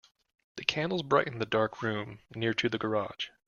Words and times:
The 0.55 0.63
candles 0.65 1.03
brightened 1.03 1.39
the 1.39 1.45
dark 1.45 1.83
room 1.83 2.21
near 2.33 2.55
to 2.55 2.67
the 2.67 2.79
garage. 2.79 3.27